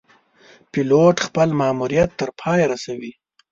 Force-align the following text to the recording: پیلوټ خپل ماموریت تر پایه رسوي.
پیلوټ 0.71 1.15
خپل 1.27 1.47
ماموریت 1.59 2.09
تر 2.19 2.29
پایه 2.39 2.65
رسوي. 2.73 3.11